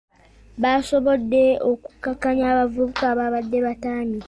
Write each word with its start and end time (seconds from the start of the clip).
Yasobodde 0.61 1.43
okukakkanya 1.69 2.45
abavubuka 2.51 3.03
ababadde 3.11 3.57
bataamye. 3.65 4.19